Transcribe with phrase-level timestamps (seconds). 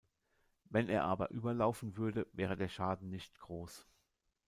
[0.63, 3.85] Wenn er aber überlaufen würde, wäre der Schaden nicht groß.